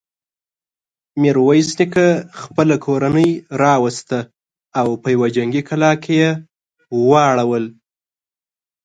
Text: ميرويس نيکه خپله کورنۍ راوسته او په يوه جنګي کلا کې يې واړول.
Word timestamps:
ميرويس 1.21 1.69
نيکه 1.77 2.07
خپله 2.41 2.75
کورنۍ 2.85 3.31
راوسته 3.61 4.19
او 4.79 4.87
په 5.01 5.07
يوه 5.15 5.27
جنګي 5.35 5.61
کلا 5.69 5.91
کې 6.03 6.13
يې 6.21 6.31
واړول. 7.09 7.65